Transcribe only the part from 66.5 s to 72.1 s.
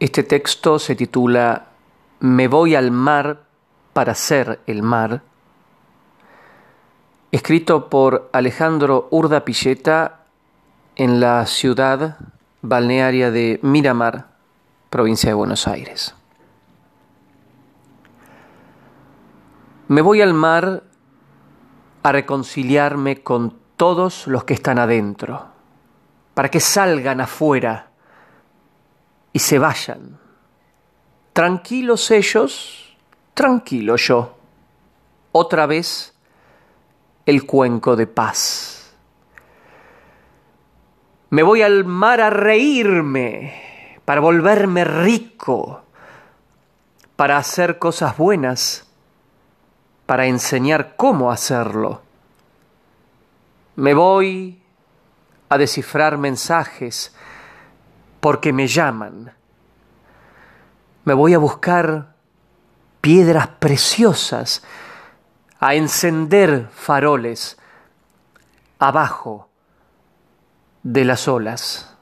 faroles abajo de las olas.